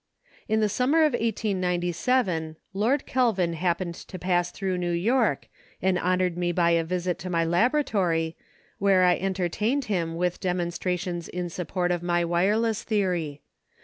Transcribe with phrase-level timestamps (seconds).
[0.49, 5.47] In the summer of 1897 Lord Kelvin happened to pass thru New York
[5.79, 8.35] and honored me by a visit to my laboratory
[8.79, 13.43] where I entertained him with demonstra tions in support of my wireless theory.